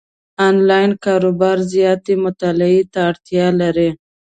انلاین 0.47 0.91
کاروبار 1.05 1.57
زیاتې 1.73 2.13
مطالعې 2.25 2.81
ته 2.91 2.99
اړتیا 3.09 3.47
لري، 3.61 3.89